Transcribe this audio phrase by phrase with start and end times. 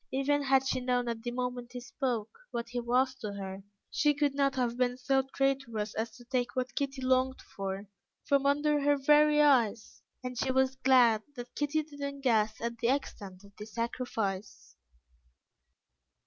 [0.11, 3.61] Even had she known at the moment he spoke, what he was to her,
[3.91, 7.87] she could not have been so traitorous as to take what Kitty longed for,
[8.25, 12.79] from under her very eyes; and she was glad that Kitty did not guess at
[12.79, 14.75] the extent of the sacrifice.